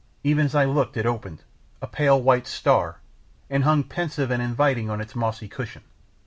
Even 0.23 0.47
as 0.47 0.55
I 0.55 0.65
looked 0.65 0.97
it 0.97 1.05
opened, 1.05 1.43
a 1.79 1.85
pale 1.85 2.19
white 2.19 2.47
star, 2.47 3.01
and 3.51 3.63
hung 3.63 3.83
pensive 3.83 4.31
and 4.31 4.41
inviting 4.41 4.89
on 4.89 4.99
its 4.99 5.15
mossy 5.15 5.47
cushion. 5.47 5.83